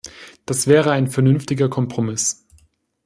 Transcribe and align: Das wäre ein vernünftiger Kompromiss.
Das 0.47 0.65
wäre 0.65 0.89
ein 0.89 1.05
vernünftiger 1.05 1.69
Kompromiss. 1.69 2.47